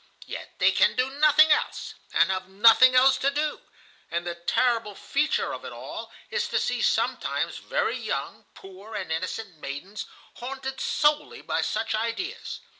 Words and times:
Yet 0.25 0.57
they 0.57 0.71
can 0.71 0.95
do 0.95 1.11
nothing 1.11 1.51
else, 1.51 1.93
and 2.11 2.31
have 2.31 2.49
nothing 2.49 2.95
else 2.95 3.17
to 3.19 3.29
do; 3.29 3.61
and 4.09 4.25
the 4.25 4.33
terrible 4.33 4.95
feature 4.95 5.53
of 5.53 5.63
it 5.63 5.71
all 5.71 6.11
is 6.31 6.47
to 6.47 6.57
see 6.59 6.81
sometimes 6.81 7.59
very 7.59 7.97
young, 7.99 8.45
poor, 8.55 8.95
and 8.95 9.11
innocent 9.11 9.57
maidens 9.57 10.07
haunted 10.37 10.79
solely 10.81 11.43
by 11.43 11.61
such 11.61 11.93
ideas. 11.93 12.61